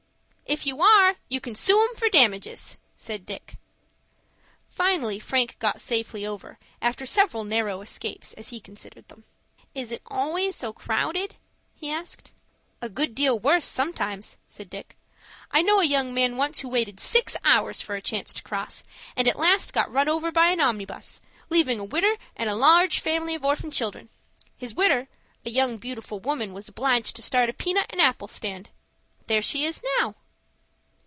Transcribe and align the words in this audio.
"If 0.53 0.65
you 0.65 0.81
are, 0.81 1.15
you 1.29 1.39
can 1.39 1.55
sue 1.55 1.81
'em 1.81 1.95
for 1.95 2.09
damages," 2.09 2.77
said 2.97 3.25
Dick. 3.25 3.55
Finally 4.69 5.17
Frank 5.17 5.57
got 5.59 5.79
safely 5.79 6.25
over 6.25 6.59
after 6.81 7.05
several 7.05 7.45
narrow 7.45 7.79
escapes, 7.79 8.33
as 8.33 8.49
he 8.49 8.59
considered 8.59 9.07
them. 9.07 9.23
"Is 9.73 9.93
it 9.93 10.01
always 10.05 10.57
so 10.57 10.73
crowded?" 10.73 11.35
he 11.73 11.89
asked. 11.89 12.33
"A 12.81 12.89
good 12.89 13.15
deal 13.15 13.39
worse 13.39 13.63
sometimes," 13.63 14.35
said 14.45 14.69
Dick. 14.69 14.97
"I 15.51 15.61
knowed 15.61 15.83
a 15.83 15.87
young 15.87 16.13
man 16.13 16.35
once 16.35 16.59
who 16.59 16.67
waited 16.67 16.99
six 16.99 17.37
hours 17.45 17.79
for 17.81 17.95
a 17.95 18.01
chance 18.01 18.33
to 18.33 18.43
cross, 18.43 18.83
and 19.15 19.29
at 19.29 19.39
last 19.39 19.71
got 19.71 19.89
run 19.89 20.09
over 20.09 20.33
by 20.33 20.47
an 20.47 20.59
omnibus, 20.59 21.21
leaving 21.49 21.79
a 21.79 21.85
widder 21.85 22.17
and 22.35 22.49
a 22.49 22.55
large 22.55 22.99
family 22.99 23.35
of 23.35 23.45
orphan 23.45 23.71
children. 23.71 24.09
His 24.57 24.73
widder, 24.73 25.07
a 25.45 25.75
beautiful 25.77 26.17
young 26.17 26.23
woman, 26.23 26.51
was 26.53 26.67
obliged 26.67 27.15
to 27.15 27.21
start 27.21 27.47
a 27.49 27.53
peanut 27.53 27.87
and 27.89 28.01
apple 28.01 28.27
stand. 28.27 28.69
There 29.27 29.41
she 29.41 29.63
is 29.63 29.81
now." 29.97 30.15